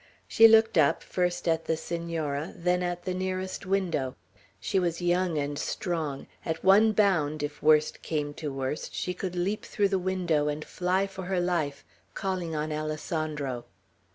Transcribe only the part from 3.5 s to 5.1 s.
window. She was